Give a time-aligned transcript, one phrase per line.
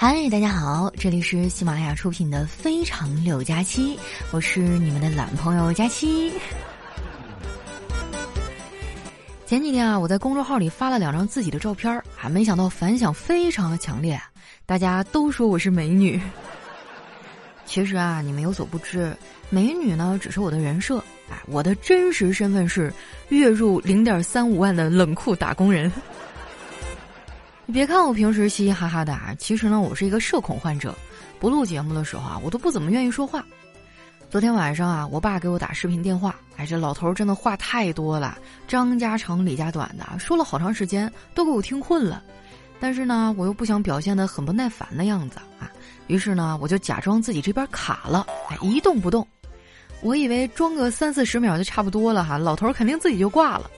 [0.00, 3.96] 嗨，大家好，这里是喜马拉雅出品的《非常六加七》，
[4.30, 6.32] 我是你们的懒朋友佳期。
[9.44, 14.16] 前几天啊，我在公众号里发了两张自己的照片儿，还没想到反响非常的强烈，
[14.64, 16.20] 大家都说我是美女。
[17.66, 19.12] 其实啊，你们有所不知，
[19.50, 22.92] 美女呢只是我的人设，哎，我的真实身份是
[23.30, 25.90] 月入零点三五万的冷酷打工人。
[27.70, 30.96] 你别看我平时嘻嘻哈哈的啊，其实呢，我是一个社恐患者。
[31.38, 33.44] 不录节目的时候啊，我都不怎么愿意说话。
[34.30, 42.22] 昨天晚上啊，我爸给我打视频电话，哎，这老头真的话太多了，张家长李家短的，说了好长时间，都给我听困了。
[42.80, 45.70] 但是呢，我又不想表现的很不耐烦的样子啊，
[46.06, 49.28] 于是呢，我就假装自己这边卡了，哎，一动不动。
[50.00, 53.70] 我以为装个三四十秒就差不多了哈，老头肯定自己就挂了。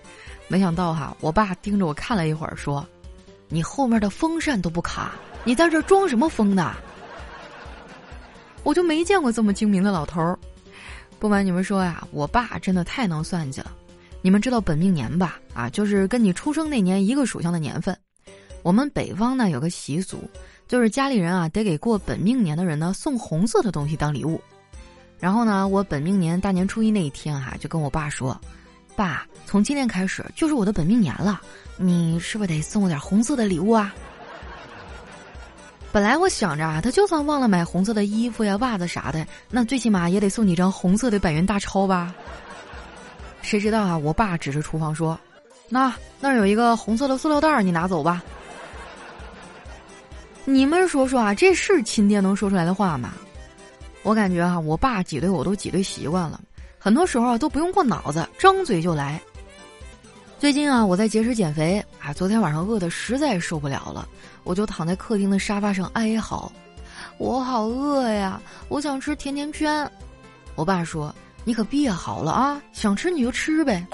[0.47, 2.87] 没想到哈，我爸盯着我看了一会儿，说。
[3.53, 5.13] 你后面的风扇都不卡，
[5.45, 6.75] 你在这装什么风呢？
[8.63, 10.39] 我就没见过这么精明的老头儿。
[11.19, 13.73] 不瞒你们说呀，我爸真的太能算计了。
[14.23, 15.41] 你们知道本命年吧？
[15.53, 17.97] 啊，就是跟你出生那年一个属相的年份。
[18.63, 20.23] 我们北方呢有个习俗，
[20.69, 24.41] 就是家里人啊得给过本命年的人呢送红色的东西当礼物。
[25.19, 28.39] 然后呢，我本命年大年初一那一天哈，就跟我爸说。
[29.01, 31.41] 爸，从今天开始就是我的本命年了，
[31.79, 33.95] 你是不是得送我点红色的礼物啊？
[35.91, 42.15] 本来我想着啊，他就算忘了买红色的衣服呀、袜子啥的，那最起码也得送你张红色的百元大钞吧。
[43.41, 45.19] 谁知道啊，我爸指着厨房说
[45.71, 45.91] ：“那
[46.21, 48.23] 那儿有一个红色的塑料袋，你拿走吧。”
[50.45, 53.15] 你们说说啊，这是亲爹能说出来的话吗？
[54.03, 56.39] 我感觉啊，我爸挤兑我都挤兑习惯了。
[56.83, 59.21] 很多时候都不用过脑子，张嘴就来。
[60.39, 64.09] 最近啊，我在节食减肥啊，昨天晚上饿的实在受不了了，
[64.45, 66.51] 我就躺在客厅的沙发上哀嚎
[67.19, 69.89] ：“我好饿呀，我想吃甜甜圈。”
[70.57, 73.87] 我爸说：“你可别好了啊，想吃你就吃呗。”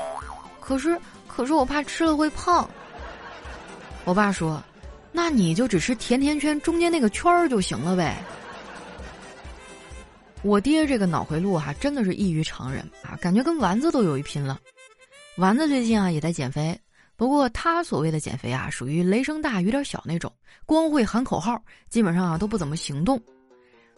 [0.60, 0.96] 可是，
[1.26, 2.70] 可是我怕吃了会胖。
[4.04, 4.62] 我爸说
[5.10, 8.22] ：“那你就只吃甜甜圈中间那个圈儿就行了呗。”
[10.46, 14.60] 我爹这个脑回路哈，真的是异于常人啊，感觉跟丸子都有一拼了。
[15.38, 16.78] 丸子最近啊也在减肥，
[17.16, 20.32] 不过他所谓的减肥啊，属于雷声大雨点小那种，
[20.64, 23.20] 光会喊口号，基本上啊都不怎么行动。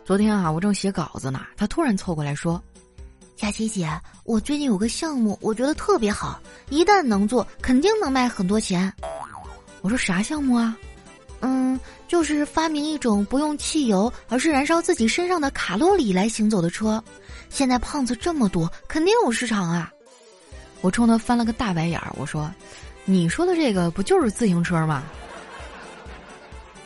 [0.06, 2.62] 昨天啊，我正写稿子呢，他突然凑过来说
[3.36, 3.86] ：“佳琪姐，
[4.24, 8.90] 我最近有个项目，我觉得特别好，一旦能做，肯定能卖很多钱。”
[9.82, 10.74] 我说：“啥项目啊？”
[11.40, 11.78] 嗯，
[12.08, 17.02] 就是发明一种不用汽油，而是燃烧自己身上的卡路里来行走的车。
[17.48, 19.92] 现在胖子这么多，肯定有市场啊！
[20.80, 22.50] 我冲他翻了个大白眼儿，我说
[23.04, 25.02] ：“你说的这个不就是自行车吗？”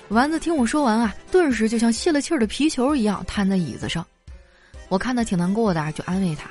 [0.09, 4.07] 丸子听我说完啊，顿时就像泄了气儿的皮球一样瘫在椅子上。
[4.89, 6.51] 我看他挺难过的，就安慰他：“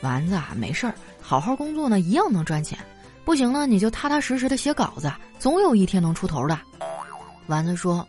[0.00, 2.78] 丸子啊，没事儿，好好工作呢，一样能赚钱。
[3.24, 6.58] 不行呢，你就踏踏实实的写稿子，总有一天能出头的。”
[7.48, 8.06] 丸子说：“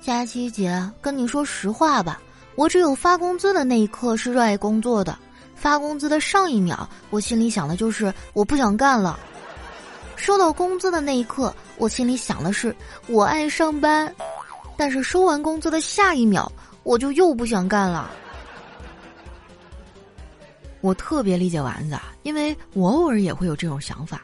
[0.00, 2.20] 佳琪姐，跟你说实话吧，
[2.54, 5.18] 我只有发工资的那一刻是热爱工作的。
[5.56, 9.18] 发工资的上一秒，我心里想的就是我不想干了；
[10.14, 12.74] 收到工资的那一刻，我心里想的是
[13.08, 14.14] 我爱上班。
[14.76, 16.50] 但是收完工资的下一秒，
[16.84, 18.08] 我就又不想干了。
[20.80, 24.22] 我特别理解丸子，因为我偶尔也会有这种想法。”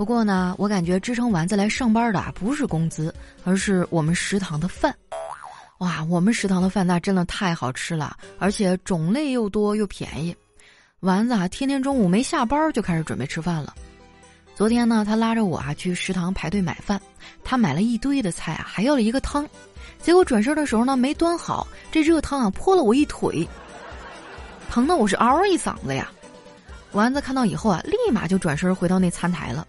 [0.00, 4.96] 不过呢，我感觉支撑丸子来上班的不是工资，而是我们食堂的饭。
[5.80, 10.34] 哇，我们食堂的饭那真的太好吃了，而且种类又多又便宜。
[11.00, 13.74] 丸子啊，天天中午没下班就开始准备吃饭了。
[14.54, 16.98] 昨天呢，他拉着我啊去食堂排队买饭，
[17.44, 19.46] 他买了一堆的菜啊，还要了一个汤。
[20.00, 23.46] 结果转身的时候呢，没端好，这热汤啊泼了我一腿，
[24.70, 26.10] 疼的我是嗷一嗓子呀。
[26.92, 29.66] 丸子看到以后啊，立马就转身回到那餐台了。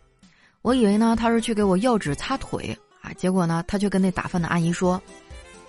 [0.62, 5.02] 我以为呢，他是去给我要纸擦腿啊，结果呢，他却跟那打饭的阿姨说：“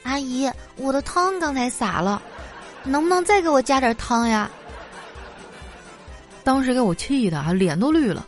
[0.05, 2.20] 阿姨，我的汤刚才洒了，
[2.84, 4.50] 能不能再给我加点汤呀？”
[6.44, 8.26] 当时给我气的啊，脸都绿了。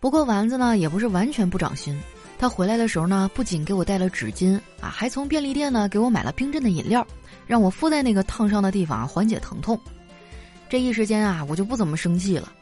[0.00, 1.96] 不过丸子呢，也不是完全不长心，
[2.40, 7.06] 他回来的时候呢，不仅给我带了纸巾啊，还从便利店呢给我买了冰镇的饮料，
[7.46, 9.78] 让我敷在那个烫伤的地方缓解疼痛。
[10.68, 12.52] 这一时间啊，我就不怎么生气了。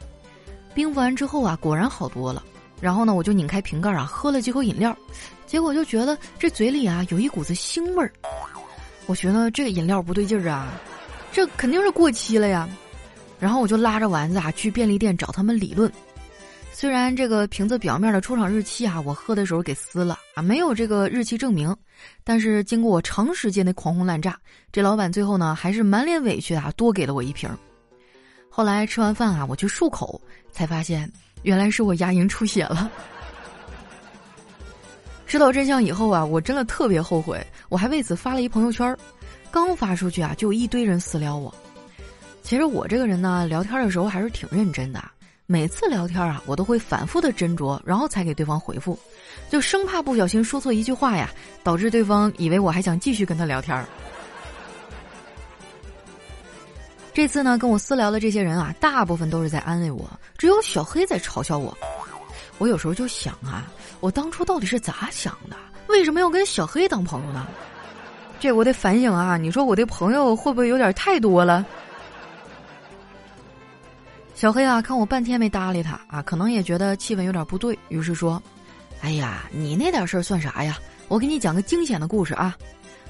[0.74, 2.44] 冰敷完之后啊，果然好多了。
[2.80, 4.96] 然后呢，我就拧开瓶盖啊，喝了几口饮料，
[5.46, 8.12] 结果就觉得这嘴里啊有一股子腥味儿。
[9.06, 10.72] 我觉得这个饮料不对劲儿啊，
[11.32, 12.68] 这肯定是过期了呀。
[13.38, 15.90] 然后我就拉着丸子啊去便利店找他们理论。
[16.72, 21.74] 虽然这个瓶子表面的出厂日期啊，我喝的时候给撕了啊，没有这个日期证明，
[22.24, 24.38] 但是经过我长时间的狂轰滥炸，
[24.70, 27.48] 这老板最后呢还是满脸委屈啊，多给了我一瓶。
[28.50, 30.20] 后来吃完饭啊，我去漱口，
[30.50, 31.10] 才发现
[31.42, 32.90] 原来是我牙龈出血了。
[35.26, 38.98] 知道真相以后啊，我真的特别后悔，我还为此发了一朋友圈儿，
[39.50, 41.52] 刚发出去啊，就有一堆人私聊我。
[42.42, 45.02] 其实我这个人呢，聊天的时候还是挺认真的。
[45.48, 48.98] 每次聊天啊，我都会反复的斟酌，然后才给对方回复，
[49.48, 51.30] 就生怕不小心说错一句话呀，
[51.62, 53.84] 导致对方以为我还想继续跟他聊天。
[57.16, 61.74] 这次呢，跟我私聊的这些人啊，大部分都是在安慰我，只有小黑在嘲笑我。
[62.58, 65.56] 我有时候就想啊，我当初到底是咋想的？
[65.86, 67.46] 为什么要跟小黑当朋友呢？
[68.38, 69.38] 这我得反省啊！
[69.38, 71.64] 你说我的朋友会不会有点太多了？
[74.34, 78.42] 小黑啊，看我半天没搭理他啊，可能也觉得气氛有点不对，于是说
[79.00, 80.78] ：“哎呀，你那点事儿算啥呀？
[81.08, 82.54] 我给你讲个惊险的故事啊！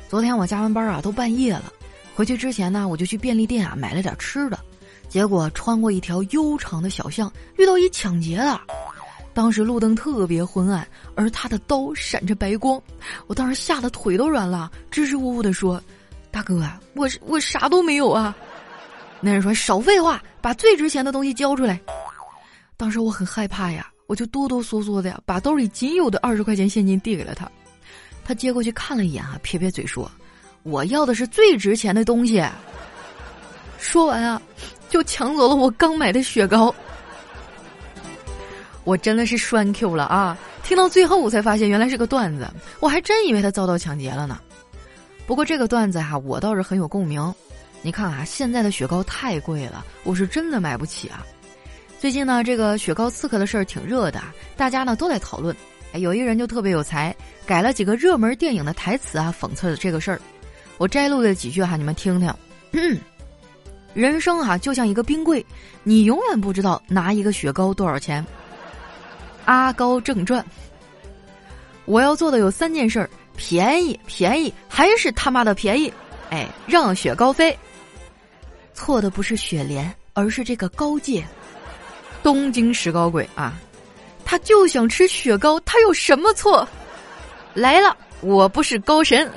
[0.08, 1.72] 昨天我加完班啊，都半夜了，
[2.16, 4.58] 回去之前呢，我就去便利店啊买了点吃的，
[5.06, 8.58] 结果穿过一条悠长的小巷，遇到一抢劫的。
[9.34, 12.80] 当时路灯特别昏暗，而他的刀闪着白光，
[13.26, 15.78] 我当时吓得腿都软了，支支吾吾的说
[16.32, 18.34] ：‘大哥，我我啥都没有啊！’
[19.20, 21.78] 那人说：‘少废话。’把最值钱的东西交出来！
[22.76, 27.50] 当时我很害怕呀，我就哆哆嗦嗦的呀，把兜里仅有的二十块钱现金递给了他。
[28.24, 30.10] 他接过去看了一眼啊，撇撇嘴说
[30.66, 32.44] ：“我要的是最值钱的东西。”
[33.78, 34.40] 说完啊，
[34.88, 36.74] 就抢走了我刚买的雪糕。
[38.84, 40.36] 我真的是栓 Q 了啊！
[40.62, 42.48] 听到最后我才发现原来是个段子，
[42.80, 44.40] 我还真以为他遭到抢劫了呢。
[45.26, 47.34] 不过这个段子哈，我倒是很有共鸣。
[47.82, 51.26] 你看啊，现在的雪糕太贵了，我是真的买不起啊。
[51.98, 54.20] 最近呢，这个雪糕刺客的事儿挺热的，
[54.56, 55.54] 大家呢都在讨论。
[55.92, 57.14] 哎，有一人就特别有才，
[57.44, 60.20] 改了几个热门电影的台词啊，讽刺了这个事儿。
[60.78, 62.32] 我摘录了几句哈，你们听听。
[63.94, 65.44] 人生啊，就像一个冰柜，
[65.82, 68.24] 你永远不知道拿一个雪糕多少钱。
[69.46, 70.44] 阿高正传。
[71.86, 75.92] 我要做的有三件事：便宜，便宜，还是他妈的便宜！
[76.30, 77.56] 哎，让雪糕飞。
[78.74, 81.24] 错的不是雪莲，而是这个高界，
[82.22, 83.54] 东京石膏鬼啊！
[84.24, 86.68] 他就想吃雪糕，他有什么错？
[87.54, 89.32] 来了，我不是高神。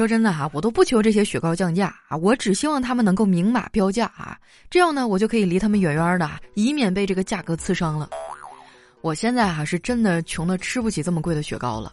[0.00, 4.34] 说真的哈，我都不求这些雪糕降价啊，我只希望他们能够明码标价啊，
[4.70, 8.08] 这样呢，我就可以离他们远远的，以免被这个价格刺伤了。
[9.02, 11.92] 我现在哈是真的穷的吃不起这么贵的雪糕了。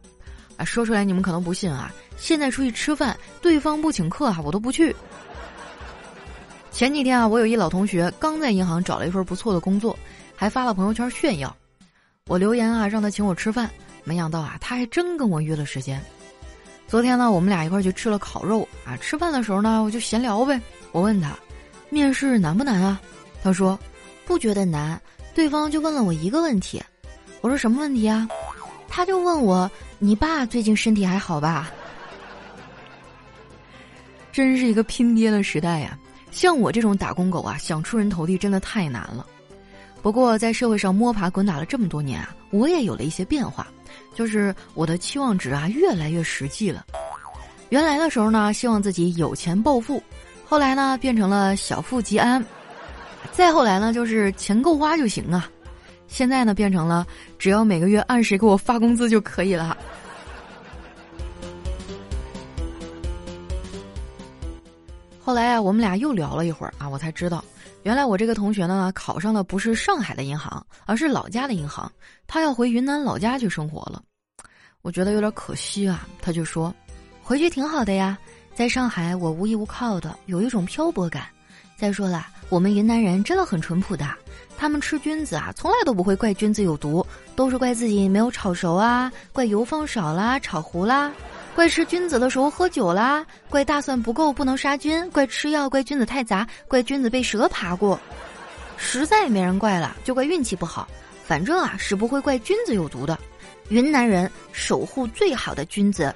[0.55, 1.93] 啊，说出来你们可能不信啊！
[2.15, 4.95] 现在出去吃饭，对方不请客啊，我都不去。
[6.71, 9.99] 前几天啊，我有一老同学刚在银行找了一份不错的工作，
[10.33, 11.53] 还发了朋友圈炫耀。
[12.27, 13.69] 我留言啊，让他请我吃饭，
[14.05, 16.01] 没想到啊，他还真跟我约了时间。
[16.87, 18.95] 昨天呢，我们俩一块去吃了烤肉啊。
[18.97, 20.59] 吃饭的时候呢，我就闲聊呗。
[20.93, 21.37] 我问他，
[21.89, 22.99] 面试难不难啊？
[23.43, 23.77] 他说，
[24.25, 24.99] 不觉得难。
[25.35, 26.81] 对方就问了我一个问题，
[27.41, 28.27] 我说什么问题啊？
[28.87, 29.69] 他就问我。
[29.99, 31.71] 你爸最近身体还好吧？
[34.31, 35.97] 真是一个拼爹的时代呀！
[36.29, 39.25] 像我这种打工狗啊，想出人头地真的太难了。
[40.03, 43.65] 不过在社会上摸爬滚打了这么多年啊，我也有了一些变化，
[44.13, 46.85] 就是我的期望值啊越来越实际了。
[47.69, 50.01] 原来的时候呢，希望自己有钱暴富，
[50.45, 52.43] 后来呢变成了小富即安，
[53.31, 55.49] 再后来呢就是钱够花就行啊。
[56.07, 57.05] 现在呢，变成了
[57.37, 59.77] 只要每个月按时给我发工资就可以了。
[65.19, 67.43] 后来啊，我们俩又聊了一会儿啊，我才知道，
[67.87, 71.89] 原来我这个同学呢，考上的不是上海的银行，而是老家的银行，
[72.27, 74.03] 他要回云南老家去生活了。
[74.81, 76.75] 我觉得有点可惜啊，他就说，
[77.23, 78.17] 回去挺好的呀，
[78.53, 81.27] 在上海我无依无靠的，有一种漂泊感。
[81.77, 84.05] 再说了，我们云南人真的很淳朴的。
[84.57, 91.09] 他们吃菌子啊，从来都不会怪菌子有毒，都是怪自己没有炒熟啊，怪油放少啦，炒糊啦，
[91.57, 97.99] 怪吃菌子的时候喝酒啦，怪大蒜不够不能杀菌，怪吃药，怪菌子太杂，怪菌子被蛇爬过，
[98.77, 100.87] 实在没人怪了，就怪运气不好。
[101.25, 103.17] 反正啊，是不会怪菌子有毒的。
[103.69, 106.13] 云南人守护最好的菌子。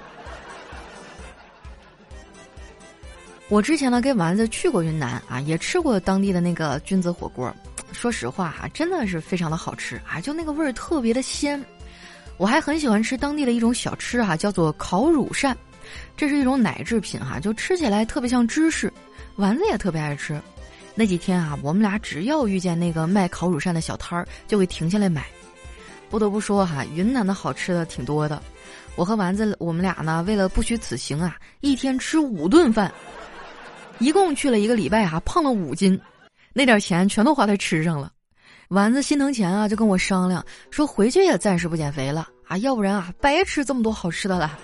[3.49, 7.51] 我之前呢跟丸子去过云南啊，也吃过当地的那个菌子火锅。
[7.91, 10.21] 说实话哈，真的是非常的好吃啊！
[10.21, 11.59] 就那个味儿特别的鲜。
[12.41, 15.55] 我还很喜欢吃当地的一种小吃哈，叫做烤乳扇，
[16.17, 18.91] 这是一种奶制品哈，就吃起来特别像芝士。
[19.35, 20.41] 丸子也特别爱吃，
[20.95, 25.27] 那几天啊，我们俩只要遇见那个卖烤乳扇的小摊儿，就会停下来买。
[26.09, 28.41] 不得不说哈，云南的好吃的挺多的。
[28.95, 32.91] 我和丸子，我们俩呢，为了不虚此行啊，一天吃五顿饭，
[33.99, 36.01] 一共去了一个礼拜啊，胖了五斤，
[36.53, 38.11] 那点钱全都花在吃上了。
[38.71, 44.57] 丸子心疼钱啊，就跟我商量说，回去也暂时不减肥了啊，要不然啊，白吃这么多好吃的了。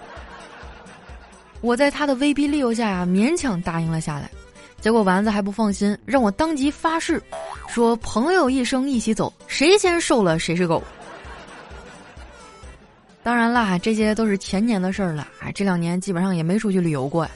[1.60, 4.32] 我在他的威逼利诱下呀，勉强答应了下来。
[4.80, 7.22] 结果丸子还不放心，让我当即发誓，
[7.68, 10.82] 说朋友一生一起走，谁先瘦了谁是狗。
[13.24, 15.52] 当然啦，这些都是前年的事儿了啊！
[15.54, 17.28] 这两年基本上也没出去旅游过。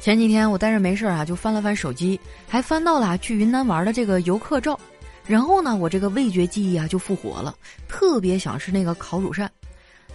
[0.00, 4.80] 前几天我待着没事儿啊，就翻了翻手机，还翻到了去云南玩的这个游客照。
[5.26, 7.54] 然后呢，我这个味觉记忆啊就复活了，
[7.88, 9.50] 特别想吃那个烤乳扇。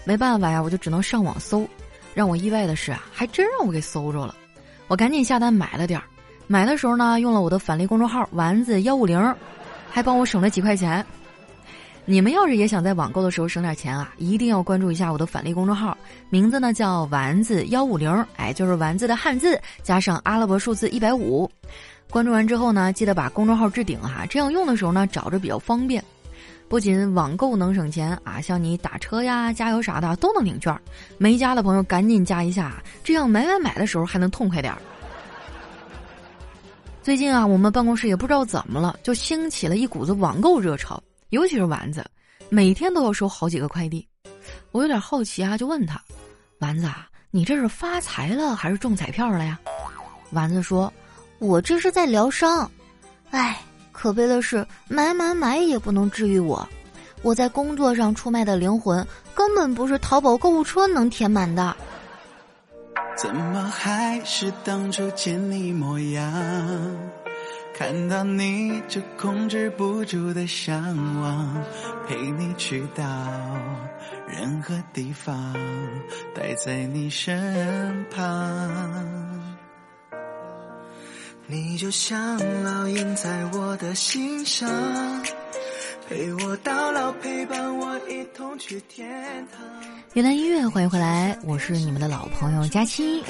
[0.04, 1.68] 没办法呀，我就只能上网搜。
[2.14, 4.36] 让我意外的是啊，还真让我给搜着了。
[4.88, 6.06] 我赶紧下单买了点儿。
[6.48, 9.36] 买的时候呢，用了我的返利公众号“丸子幺五零”，
[9.90, 11.06] 还帮我省了几块钱。
[12.06, 15.96] 你们要是也想在网购的时候省点钱啊，一定要关注一下我的返利公众号，
[16.32, 21.50] 名字呢叫丸子幺五零，哎，就是丸子的汉字加上阿拉伯数字一百五。
[22.12, 26.04] 关注完之后呢，记得把公众号置顶哈，这样用的时候呢找着比较方便。
[26.68, 30.76] 不仅网购能省钱啊，像你打车呀、加油啥的都能领券。
[31.18, 34.82] 没加的朋友赶紧加一下，这样买买买的时候还能痛快点儿。
[37.02, 41.02] 最近啊，我们办公室也不知道怎么了，就兴起了一股子网购热潮。
[41.30, 42.04] 尤其是丸子，
[42.50, 44.08] 每天都要收好几个快递，
[44.72, 46.02] 我有点好奇啊，就问他
[46.60, 49.60] ：“丸子啊，你这是发财了还是中彩票了呀？”
[50.34, 50.92] 丸子说
[51.40, 52.70] ：“我这是在疗伤，
[53.32, 53.60] 唉，
[53.92, 56.68] 可悲的是买买买也不能治愈我，
[57.22, 61.76] 我在工作上出卖的灵魂根本不是淘宝购物车能填满的。”
[63.18, 66.34] 怎么还是当初见你模样？
[67.74, 70.82] 看到你就控制不住的向
[71.22, 71.64] 往，
[72.08, 73.04] 陪你去到
[74.28, 75.54] 任何地方，
[76.36, 79.49] 待在你身旁。
[81.52, 84.70] 你就像烙印在我的心上，
[86.08, 89.10] 陪我到老，陪伴我一同去天
[89.48, 89.66] 堂。
[90.14, 93.24] 原来音乐，欢迎回来，我是你们的老朋友佳期。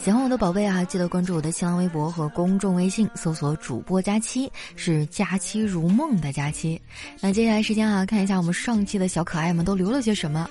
[0.00, 6.80] 喜欢我的宝贝啊，记得关注我的新浪微博和公众微信，搜索“主播佳期”，是“佳期如梦”的佳期。
[7.20, 10.48] 那接下来时间啊，看一下我们上期的小可爱们都留了些什么。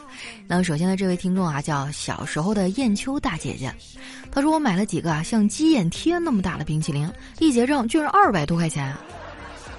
[0.47, 3.73] 那首先呢，这位听众啊，叫小时候的燕秋大姐姐，
[4.29, 8.93] 她说我买了几个啊，像鸡眼贴那么大的冰淇淋，一结账居然二百多块钱。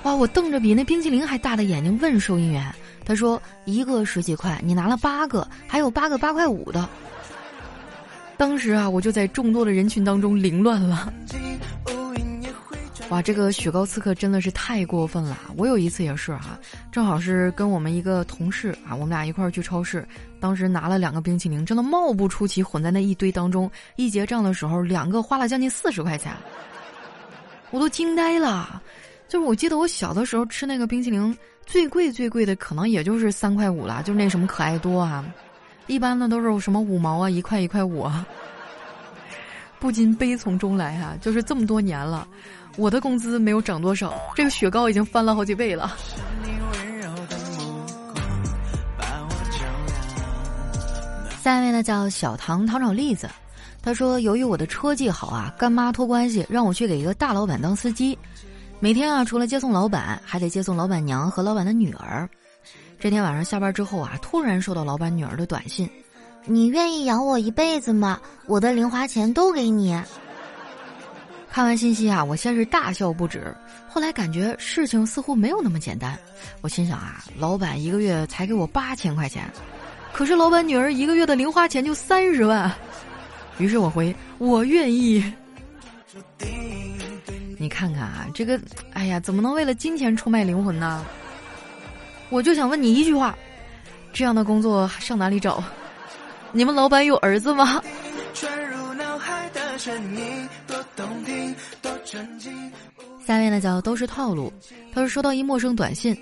[0.04, 0.14] 哇！
[0.14, 6.88] 我瞪着比那冰淇淋还大的眼睛问收银员，他说一个十几块，你拿了八个，还有八个八块五的。
[8.38, 11.12] 当时啊，我就在众多的人群当中凌乱了。
[13.08, 15.36] 哇，这个雪糕刺客真的是太过分了！
[15.56, 16.58] 我有一次也是哈，
[16.92, 20.06] 正好是跟我们一个同事啊，我们俩一块儿去超市，
[20.38, 23.70] 当时拿了两个冰淇淋，真的貌不出奇，混在那一堆当中。
[23.96, 26.30] 一结账的时候，两个花了将近四十块钱，
[27.70, 28.82] 我都惊呆了。
[29.26, 35.24] 就是我记得我小的时候吃那个冰淇淋，最贵最贵的可能也就是三块五了，就是那什么可爱多啊。
[35.88, 38.24] 一般呢都是什么五毛啊，一块一块五啊，
[39.80, 41.16] 不禁悲从中来啊！
[41.20, 42.28] 就是这么多年了，
[42.76, 45.96] 我的工资没有涨多少，这个雪糕已经翻了好几倍了。
[51.42, 53.26] 下一位呢叫小唐糖炒栗子，
[53.80, 58.18] 他说由于我的车技好啊，干妈托关系让我去给一个大老板当司机，
[58.78, 62.28] 每天啊除了接送老板，还得接送老板娘和老板的女儿。
[63.00, 65.88] 这天晚上下班之后啊，突然收到老板女儿的短信
[66.44, 68.20] ：“你愿意养我一辈子吗？
[68.46, 69.94] 我的零花钱都给你。”
[71.50, 73.54] 看完信息啊，我先是大笑不止，
[73.88, 76.18] 后来感觉事情似乎没有那么简单。
[76.60, 79.48] 我心想啊，老板一个月才给我八千块钱，
[80.12, 82.70] 可是老板女儿一个月的零花钱就三十万。
[83.58, 85.22] 于是我回：“我愿意。”
[87.56, 88.60] 你看看啊，这个，
[88.92, 91.04] 哎呀，怎么能为了金钱出卖灵魂呢？
[92.30, 93.36] 我就想问你一句话：
[94.12, 95.62] 这样的工作上哪里找？
[96.52, 97.82] 你们老板有儿子吗？
[103.26, 104.52] 下面呢叫都是套路。
[104.92, 106.16] 他说收到一陌生短信：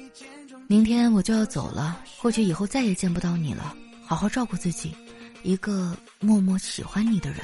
[0.67, 3.75] 明天我就要走了，或许以后再也见不到你了。
[4.05, 4.95] 好好照顾自己，
[5.43, 7.41] 一个默默喜欢你的人。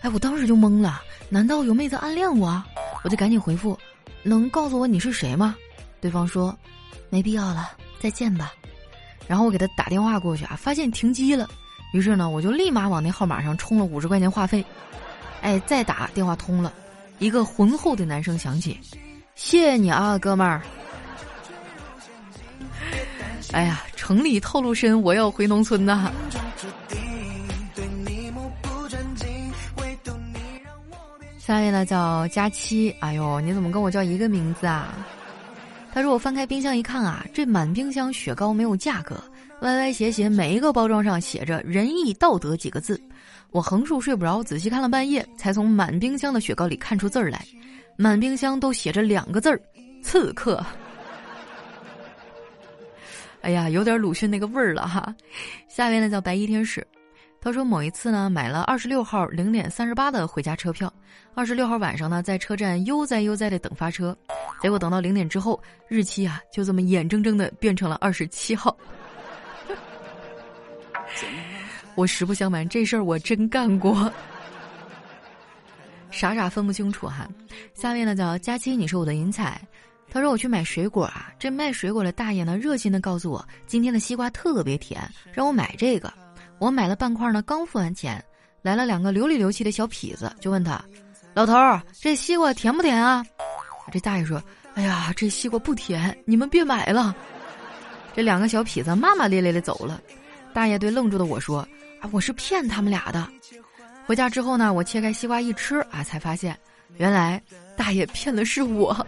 [0.00, 2.62] 哎，我当时就懵了，难道有妹子暗恋我？
[3.04, 3.78] 我就赶紧回复：
[4.22, 5.54] 能告诉我你是谁吗？
[6.00, 6.56] 对方说：
[7.12, 7.72] 没必要了。
[8.00, 8.54] 再见吧，
[9.28, 11.46] 然后我给他打电话过去啊，发现停机了，
[11.92, 14.64] 于是呢，我就立马往那号码上充了五十块钱话费，
[15.42, 16.72] 哎，再打电话通了，
[17.18, 18.80] 一个浑厚的男声响起
[19.36, 20.62] ：“谢谢你啊，哥们儿。”
[23.52, 26.10] 哎呀，城里透露深，我要回农村呐。
[31.38, 34.94] 下一位呢叫佳期，哎呦，你怎么跟我叫一个名字啊？
[35.94, 39.22] 他说我翻开冰箱一看啊，这满冰箱雪糕没有价格，
[39.60, 42.98] 歪歪斜斜每一个包装上写着“仁义道德”几个字。
[43.50, 47.44] 我横竖睡不着，仔细看了半夜，才从满冰箱的雪糕里看出字儿来。
[47.98, 49.60] 满冰箱都写着两个字儿：
[50.02, 50.64] 刺客。
[53.42, 55.14] 哎呀，有点鲁迅那个味儿了哈。
[55.68, 56.86] 下面呢叫白衣天使，
[57.44, 60.90] 他说某一次呢买了二十六号零点三十八的回家车票，
[61.34, 64.16] 二十六号晚上呢在车站悠哉悠哉的等发车，
[64.60, 68.76] 结果等到零点之后，日期啊就这么眼睁睁的变成了二十七号。
[71.96, 74.10] 我实不相瞒，这事儿我真干过，
[76.12, 77.28] 傻傻分不清楚哈。
[77.74, 79.60] 下面呢叫佳期，你是我的银彩。
[80.10, 86.12] 他说：“我去买水果啊，这卖水果的大爷呢，热心的告诉我，今天的西瓜特别甜，让我买这个。
[86.62, 88.24] 我买了半块呢，刚付完钱，
[88.62, 90.80] 来了两个流里流气的小痞子，就问他：
[91.34, 93.26] 老头儿，这西瓜甜不甜啊？
[93.90, 94.40] 这大爷说：
[94.74, 97.12] 哎呀，这西瓜不甜，你们别买了。
[98.14, 100.00] 这两个小痞子骂骂咧咧的走了。
[100.54, 101.66] 大爷对愣住的我说：
[102.00, 103.28] 啊，我是骗他们俩的。
[104.06, 106.56] 回家之后呢，我切开西瓜一吃啊，才发现，
[106.96, 107.42] 原来
[107.76, 109.04] 大爷骗的是我。”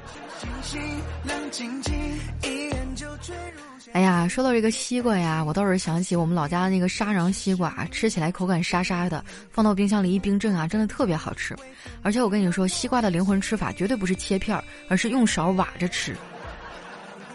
[3.95, 11.55] 哎呀，说到这个西瓜呀，我倒是想起我们老家的那个沙瓤西瓜，吃起来口感沙沙的，放到冰箱里一冰镇啊，真的特别好吃。
[12.03, 16.17] 而且我跟你说，西瓜的灵魂吃法绝对不是切片儿，而是用勺挖着吃。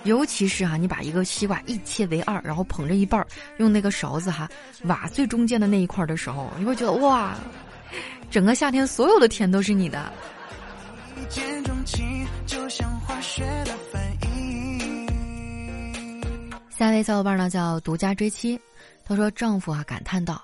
[0.03, 3.25] 尤其是啊，你把一个西瓜一切为二，然后捧着一半儿，
[3.55, 4.45] 用那个勺子哈
[4.83, 7.35] 挖最中间的那一块的时候，你会觉得哇，
[8.29, 10.11] 整个夏天所有的甜都是你的。
[11.15, 13.88] 一见钟情就像化学的。
[16.79, 18.57] 下一位小伙伴呢叫独家追妻，
[19.03, 20.41] 她说丈夫啊感叹道：“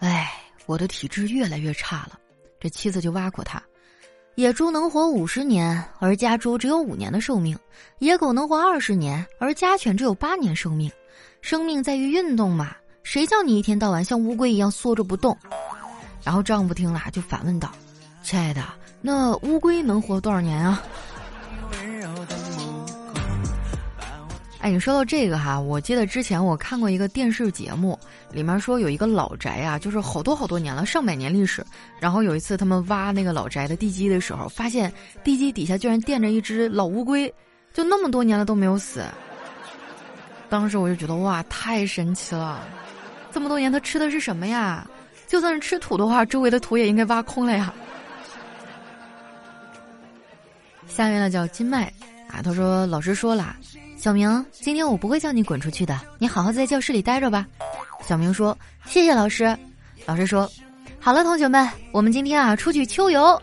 [0.00, 0.30] 哎，
[0.66, 2.18] 我的体质越来越差了。”
[2.60, 3.62] 这妻子就挖苦他
[4.36, 7.56] ：“野猪能活五十年，而家猪只有五年的寿命；
[8.00, 10.92] 野狗能活二十年，而家犬只有八年寿命。
[11.40, 15.34] 生命在于运动嘛，谁叫你一天到晚像乌龟一样缩着不动？”
[16.22, 17.72] 然后丈夫听了就反问道
[18.22, 18.62] ：“亲爱的。”
[19.00, 20.82] 那乌龟能活多少年啊？
[24.62, 27.98] 哎，你说到这个哈，我记得之前我看过一个电视节目，
[28.30, 31.66] 里面说有一个老宅啊，就是好多好多年了，上百年历史。
[31.98, 34.92] 然后有一次他们挖那个老宅的地基的时候，发现
[35.24, 37.32] 地基底下居然垫着一只老乌龟，
[37.74, 39.02] 就那么多年了都没有死。
[40.48, 42.64] 当时我就觉得哇，太神奇了！
[43.32, 44.88] 这么多年它吃的是什么呀？
[45.26, 47.74] 就算是吃土的话，周围的土也应该挖空了呀。
[50.86, 51.92] 下面呢叫金麦
[52.28, 53.56] 啊，他说老师说了，
[54.02, 57.46] 小明，今天我不会叫你滚出去的，你好好在教室里待着吧。
[58.04, 59.56] 小明说谢谢老师。
[60.06, 60.50] 老师说
[60.98, 63.40] 好了，同学们，我们今天啊出去秋游。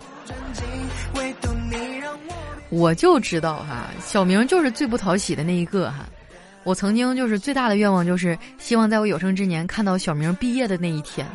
[2.70, 6.00] 我就知道哈，小明就是最不讨喜的那一个哈。
[6.66, 11.26] 我曾经就是最大的愿望就是希望在我有生之年看到小明毕业的那一天。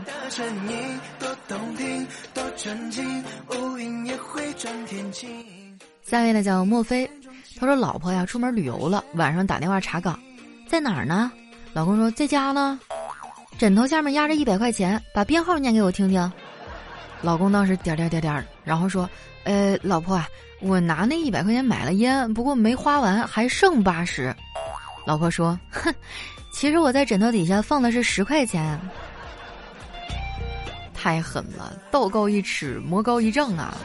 [6.03, 7.11] 下一位呢叫莫非，
[7.57, 10.19] 他说老婆呀出门旅游了，晚上打电话查岗，
[10.69, 11.31] 在哪儿呢？
[11.73, 12.79] 老公说在家呢，
[13.59, 16.33] 枕头下面压着一百块钱，把编号念给我听听。
[17.23, 19.09] 老公当时点点点点，然后说，
[19.45, 20.29] 呃，老婆啊，
[20.61, 24.35] 我拿那一百块钱买了烟，不过没花完，还剩八十。
[25.07, 25.95] 老婆说，哼，
[26.53, 28.79] 其实我在枕头底下放的是十块钱。
[30.93, 33.77] 太狠了，道高一尺，魔高一丈啊！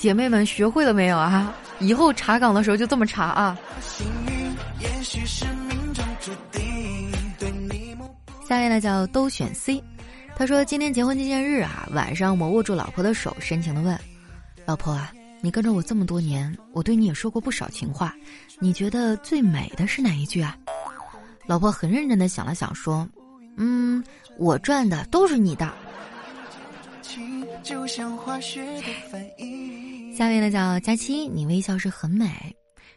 [0.00, 1.54] 姐妹们学会了没有啊？
[1.78, 3.58] 以后查岗的时候就这么查啊。
[8.48, 9.84] 下面呢叫都选 C，
[10.34, 13.94] 他说今天结婚纪念日啊，晚上我握住老婆的手，深情的问
[14.64, 18.14] ：“老婆啊，你跟着我这么多年，我对你也说过不少情话，
[18.58, 20.56] 你觉得最美的是哪一句啊？”
[21.46, 23.06] 老婆很认真的想了想说
[23.58, 24.02] ：“嗯，
[24.38, 25.70] 我赚的都是你的。”
[27.62, 30.14] 就像化学的反应。
[30.14, 32.28] 下面呢叫佳期，你微笑是很美。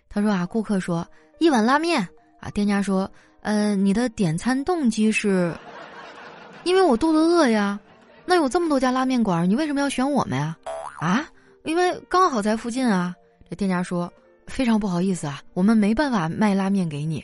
[0.10, 1.08] 他说啊，顾客说
[1.39, 2.08] 一碗拉面
[2.39, 3.10] 啊，店家说，
[3.41, 5.56] 呃，你的点餐动机是，
[6.63, 7.80] 因为我肚子饿呀。
[8.26, 10.58] 那有这么多家拉面馆，你为什么要选我们呀？
[10.99, 11.28] 啊，
[11.63, 13.13] 因为刚好在附近啊。
[13.49, 14.12] 这店家说，
[14.47, 17.23] 非常不好意思啊，我们没办法卖拉面给你。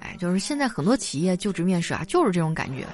[0.00, 2.86] 哎，就是现在很多企业就职面试啊，就是这种感觉。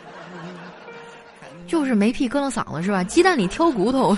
[1.70, 3.04] 就是没屁搁了嗓子是吧？
[3.04, 4.16] 鸡蛋里挑骨头。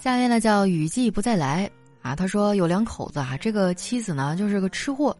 [0.00, 5.14] 下面呢叫雨季不再来 啊，他说有两口子啊，这个妻子呢就是个吃货。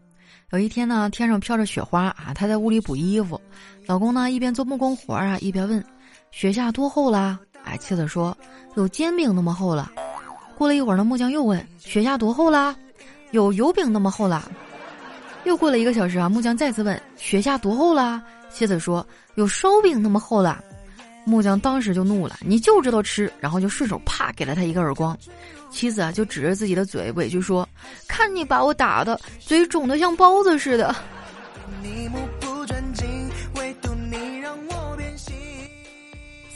[0.52, 3.38] 有一天呢，天上飘着雪花啊，他在屋里补衣服，
[3.86, 5.84] 老公呢一边做木工活啊，一边问
[6.32, 8.36] ：“雪下多厚啦？”哎，妻子说
[8.76, 9.92] ：“有煎饼那么厚了。”
[10.56, 12.74] 过了一会儿呢，木匠又问：“雪下多厚啦
[13.32, 14.48] ？”“有油饼那么厚啦。
[15.44, 20.56] ”又过了一个小时啊，木匠再次问：“雪下多厚啦？”妻子说：“有烧饼那么厚的。”
[21.26, 25.16] 木匠当时就怒了：“你就知道吃！”然后就顺手啪给了他一个耳光。
[25.70, 27.66] 妻子啊就指着自己的嘴委屈说
[28.06, 30.94] ：“看你把我打的嘴肿得像包子似的。”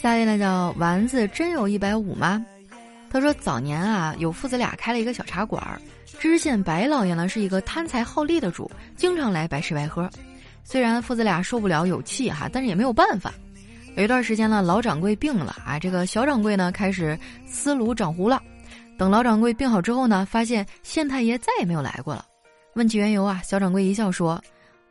[0.00, 2.44] 下一位呢叫丸子，真有一百五吗？
[3.10, 5.80] 他说早年啊有父子俩开了一个小茶馆，
[6.20, 10.08] 知县白老爷呢是一个贪财好利的主，经常来白吃白喝。
[10.70, 13.32] 虽然父子俩受不了有气哈，但是也没有办法。
[13.96, 18.42] 有一段时间呢，老掌柜病了啊，这个小掌柜呢开始思炉长壶了。
[18.98, 22.26] 等老掌柜病好之后呢，发现县太爷再也没有来过了。
[22.74, 24.38] 问起缘由啊，小掌柜一笑说：“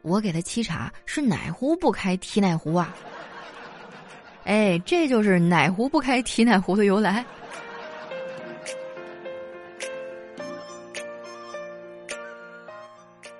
[0.01, 2.95] 我给他沏茶是哪壶不开提哪壶啊。”
[4.45, 7.23] 哎，这就是哪壶不开提哪壶的由来。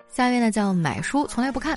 [0.07, 1.75] 下一位呢叫买书从来不看。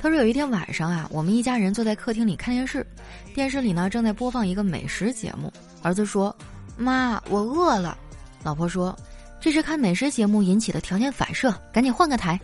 [0.00, 2.86] 他说：“有一天晚上啊，我们一家人坐在客厅里看电视，
[3.34, 5.52] 电视里呢正在播放一个美食节目。
[5.82, 6.34] 儿子说
[6.78, 7.98] ：‘妈，我饿了。’
[8.44, 8.96] 老婆说
[9.40, 12.38] ：‘这是看美食节目引起的条件反射，赶紧换个台。’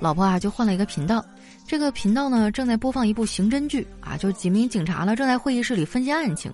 [0.00, 1.22] 老婆啊就换了一个频道，
[1.66, 6.50] 这个频道呢正在播放一部刑侦剧啊，就几名警察呢正在会议室里分析案情，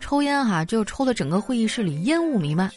[0.00, 2.68] 抽烟哈就抽的整个会议室里烟雾弥漫。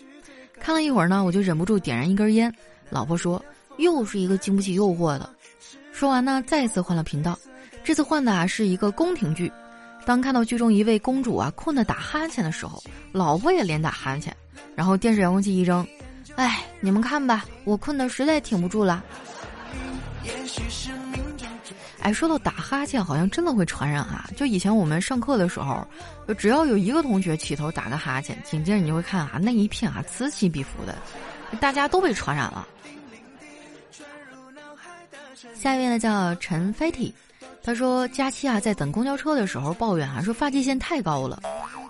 [0.60, 2.54] 看了一会儿呢，我就忍不住点燃一根烟。
[2.92, 3.44] 老婆说
[3.80, 5.28] ：‘又是一个经不起诱惑的。’”
[6.02, 7.38] 说完呢，再次换了频道，
[7.84, 9.54] 这次换的啊是一个宫廷剧。
[10.04, 14.36] 当看到剧中一位公主啊困得打哈欠的时候，老婆也连打哈欠，
[14.76, 15.88] 然后电视遥控器一扔，
[16.38, 19.04] 哎，你们看吧，我困得实在挺不住了。
[22.00, 24.28] 哎，说到打哈欠，好像真的会传染啊！
[24.36, 25.88] 就以前我们上课的时候，
[26.28, 30.98] 就只要有一个同学起头打个哈欠，紧接着你就会看啊，那一片啊此起彼伏的，
[31.60, 32.68] 大家都被传染了。
[35.56, 37.14] 下一位呢叫陈飞体
[37.64, 41.42] 他说佳期啊在等公交车的时候抱怨啊说发际线太高了，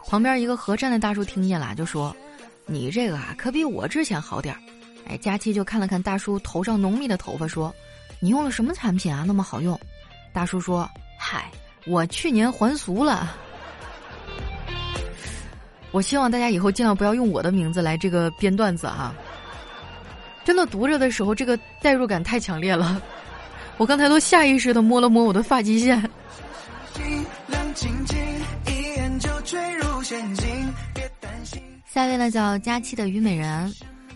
[0.07, 2.15] 旁边一个合站的大叔听见了就说，
[2.65, 4.59] 你这个啊可比我之前好点儿，
[5.07, 7.73] 哎佳期就看了看大叔头上浓密的头发说，
[8.19, 9.79] 你用了什么产品啊那么好用？
[10.33, 11.49] 大叔说，嗨，
[11.87, 13.35] 我去年还俗了。
[15.91, 19.13] 我希望大家以后尽量不要用我的名字来这个编段子哈，
[20.43, 23.01] 真的读着的时候这个代入感太强烈了。
[23.77, 25.97] 我刚才都下意识的摸了摸我的发际线。
[31.85, 33.73] 下一位呢叫佳期的虞美人，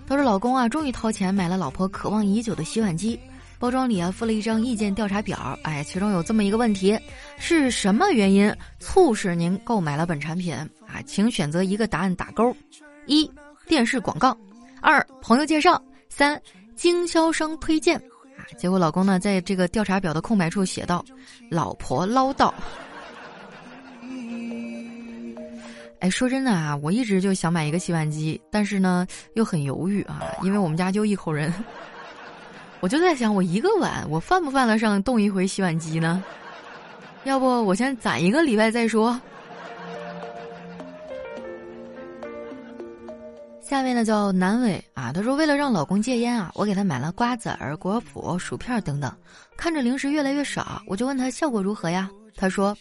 [0.08, 3.20] 她说老公啊，终于掏钱买了老婆渴望已久的洗碗机，
[3.60, 6.98] 包装里啊附了一张意见调查表，哎，其中有这么一个问题：
[7.38, 10.54] 是什么原因促使您购买了本产品？
[10.56, 12.56] 啊，请选择一个答案打勾。
[13.08, 13.30] 一、
[13.68, 14.32] 电视广告；
[14.82, 15.76] 二、朋友介绍；
[16.08, 16.41] 三、
[16.76, 18.02] 经销商推荐。
[18.38, 21.04] 啊结果老公呢，在这个调查表的空白处写道
[21.50, 22.54] ：“老婆唠叨。”
[26.00, 31.52] 哎，说真的啊，我一直就想买一个洗碗机，但是呢，又很犹豫啊，因为我们家就一口人，
[32.82, 36.24] 我就在想，我一个碗，我犯不犯得上动一回洗碗机呢？
[37.24, 39.19] 要不我先攒一个礼拜再说。
[43.67, 49.12] 下面呢叫南伟啊，他说为了让老公戒烟啊，我给他买了瓜子儿、果脯、薯片等等。
[49.58, 52.08] 看着零食越来越少，我就问他效果如何呀？
[52.36, 52.78] 他说：“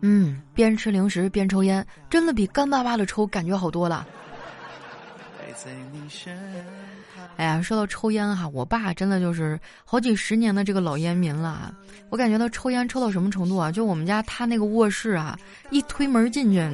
[0.00, 4.06] 嗯，边吃零食边抽烟，真的比干巴巴的抽感觉好多了。”
[7.36, 11.74] 哎呀，说到抽烟哈，我爸真的就是好几十年的这个老烟民了。
[12.10, 13.72] 我感觉他抽烟抽到什么程度啊？
[13.72, 15.36] 就我们家他那个卧室啊，
[15.70, 16.64] 一推门进去，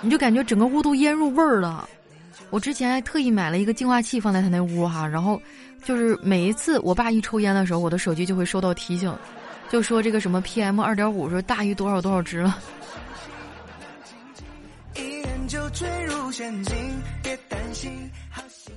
[0.00, 1.88] 你就感觉整个屋都烟入味儿了。
[2.50, 5.40] 我之前还特意买了一个净化器放在他那屋哈，然后，
[5.84, 9.14] 就是每一次我爸一抽烟的时候，我的手机就会收到提醒，
[9.70, 12.58] 就说这个什么 PM 二点五说大于多少多少值了。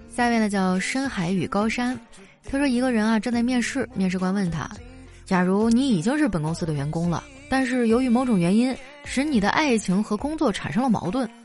[0.09, 1.99] 下面呢叫深海与高山，
[2.49, 4.69] 他说一个人啊正在面试，面试官问他，
[5.25, 11.29] 假如你已经是本公司的员工了，但是由于某种原因使你的爱情和工作产生了矛盾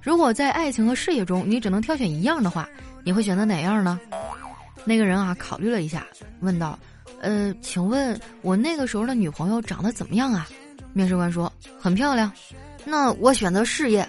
[0.00, 2.68] 如果在爱情和事业中你只能挑选一样的话，
[3.04, 4.00] 你会选择哪样呢？
[4.84, 6.06] 那个人啊考虑了一下，
[6.40, 6.78] 问道
[7.20, 10.48] ：“呃，请问我那个时候的女朋友长得怎么样啊？”
[10.94, 12.32] 面试官说：“很漂亮。”
[12.86, 14.08] 那我选择事业。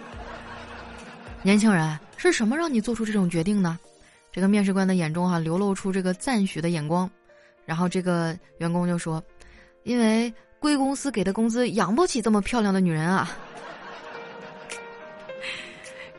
[1.42, 3.78] 年轻人，是什么让你做出这种决定呢？
[4.32, 7.10] 这个面试官的眼中哈流露出这个赞许的眼光，
[7.66, 9.22] 然后这个员工就说
[9.84, 13.30] ：“因为贵公司给的工资养不起这么漂亮的女人啊。”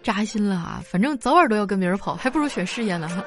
[0.03, 0.83] 扎心了啊！
[0.85, 3.23] 反正早晚都要跟别人跑，还不如选事业呢。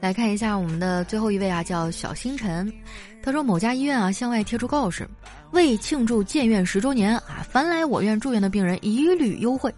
[0.00, 2.70] 来看一下我们的最后一位啊，叫小星辰。
[3.22, 5.08] 他说某家医院啊向外贴出告示，
[5.52, 9.72] 为庆祝建院十周年啊，凡来我院住院的病人一律优惠。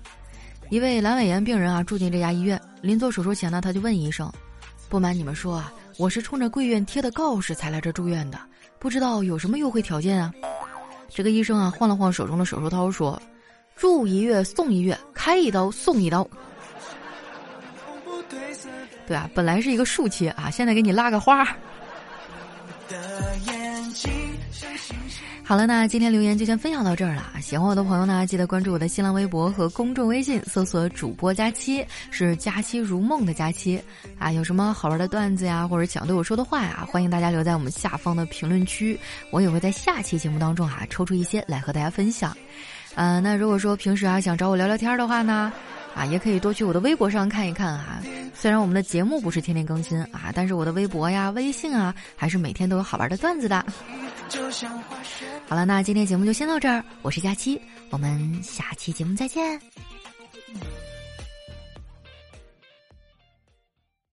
[0.71, 4.33] 一位阑尾炎病人啊住进这家医院，临做手术前呢，他就问医生
[4.89, 8.39] ：“不瞒你们说啊，我是冲着贵院贴的告示才来这住院的，
[8.79, 10.33] 不知道有什么优惠条件啊？”
[11.15, 13.23] 这个医生啊晃了晃手中的手术刀说
[13.77, 16.29] ：“住一月送一月，开一刀送一刀。”
[19.07, 21.47] 对啊，本来是一个竖切啊，现在给你拉个花。
[25.47, 27.31] 好了，那今天留言就先分享到这儿了。
[27.43, 33.79] 喜欢我的朋友呢，记得关注我的新浪微博和公众微信，搜索“主播佳期”，是“佳期如梦”的佳期
[34.19, 34.33] 啊。
[34.33, 38.99] 有什么好玩的段子呀，或者想对我说的话呀，欢迎大家留在我们下方的评论区，
[39.31, 42.35] 我也会在下期节目当中哈抽出一些来和大家分享。
[42.95, 45.53] 呃，那如果说平时啊想找我聊聊天的话呢？
[45.95, 48.01] 啊，也可以多去我的微博上看一看哈。
[48.35, 53.65] 虽然我们的节目不是天天更新啊，但是我的微博呀、微信啊，还是每天都有好玩的段子的。
[55.49, 57.61] 好了，那今天节目就先到这儿，我是佳期，
[57.91, 59.61] 我们下期节目再见。